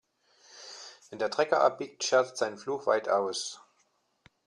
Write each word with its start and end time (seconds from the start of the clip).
Wenn 1.11 1.19
der 1.19 1.29
Trecker 1.29 1.61
abbiegt, 1.61 2.03
schert 2.03 2.35
sein 2.35 2.57
Pflug 2.57 2.87
weit 2.87 3.07
aus. 3.07 3.61